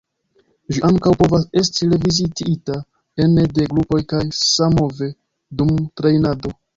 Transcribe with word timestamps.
Ĝi 0.75 0.79
ankaŭ 0.87 1.11
povas 1.17 1.43
esti 1.61 1.89
reviziita 1.91 2.77
ene 3.25 3.43
de 3.59 3.67
grupoj 3.75 3.99
kaj 4.15 4.23
sammove 4.39 5.11
dum 5.61 5.77
trejnado. 6.03 6.55